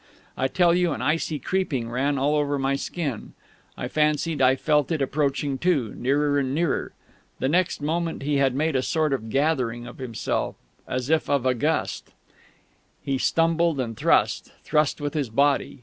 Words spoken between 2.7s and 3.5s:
skin.